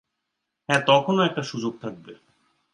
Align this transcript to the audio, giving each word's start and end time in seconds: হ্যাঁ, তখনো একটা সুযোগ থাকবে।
হ্যাঁ, 0.69 0.81
তখনো 0.87 1.19
একটা 1.23 1.41
সুযোগ 1.41 1.73
থাকবে। 1.81 2.13